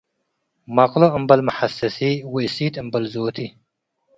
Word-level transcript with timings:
መቅሎ 0.75 1.03
እምበል 1.17 1.41
መሐሰሲ 1.47 1.97
ወእሲት 2.33 2.75
እምበል 2.81 3.05
ዞቲ። 3.13 3.37